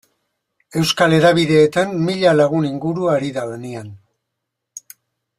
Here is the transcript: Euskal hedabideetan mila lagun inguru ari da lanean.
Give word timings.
Euskal 0.79 1.13
hedabideetan 1.17 1.93
mila 2.07 2.31
lagun 2.39 2.65
inguru 2.69 3.05
ari 3.17 3.29
da 3.39 3.43
lanean. 3.51 3.93